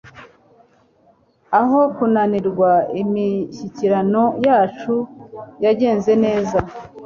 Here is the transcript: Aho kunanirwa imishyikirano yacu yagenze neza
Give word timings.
Aho 1.59 1.79
kunanirwa 1.95 2.71
imishyikirano 3.01 4.23
yacu 4.45 4.95
yagenze 5.65 6.11
neza 6.23 6.59